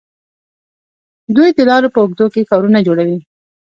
دوی 1.35 1.49
د 1.57 1.59
لارو 1.69 1.93
په 1.93 1.99
اوږدو 2.01 2.25
کې 2.33 2.47
ښارونه 2.49 2.79
جوړوي. 2.87 3.17